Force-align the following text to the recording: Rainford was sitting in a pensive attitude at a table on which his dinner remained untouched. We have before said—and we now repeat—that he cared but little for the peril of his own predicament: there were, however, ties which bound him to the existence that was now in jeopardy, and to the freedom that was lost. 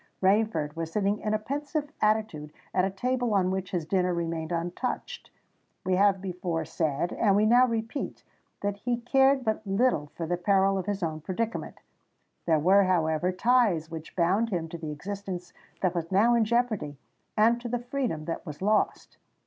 Rainford 0.19 0.75
was 0.75 0.91
sitting 0.91 1.19
in 1.19 1.35
a 1.35 1.37
pensive 1.37 1.91
attitude 2.01 2.51
at 2.73 2.83
a 2.85 2.89
table 2.89 3.35
on 3.35 3.51
which 3.51 3.69
his 3.69 3.85
dinner 3.85 4.15
remained 4.15 4.51
untouched. 4.51 5.29
We 5.85 5.93
have 5.95 6.23
before 6.23 6.65
said—and 6.65 7.35
we 7.35 7.45
now 7.45 7.67
repeat—that 7.67 8.77
he 8.77 8.97
cared 9.01 9.45
but 9.45 9.61
little 9.63 10.07
for 10.15 10.25
the 10.25 10.37
peril 10.37 10.79
of 10.79 10.87
his 10.87 11.03
own 11.03 11.21
predicament: 11.21 11.81
there 12.47 12.57
were, 12.57 12.85
however, 12.85 13.31
ties 13.31 13.91
which 13.91 14.15
bound 14.15 14.49
him 14.49 14.67
to 14.69 14.77
the 14.79 14.89
existence 14.89 15.53
that 15.81 15.93
was 15.93 16.11
now 16.11 16.33
in 16.33 16.45
jeopardy, 16.45 16.97
and 17.37 17.61
to 17.61 17.69
the 17.69 17.77
freedom 17.77 18.25
that 18.25 18.43
was 18.43 18.59
lost. 18.59 19.17